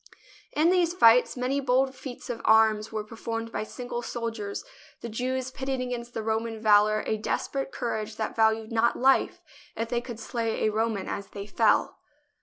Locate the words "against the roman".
5.79-6.59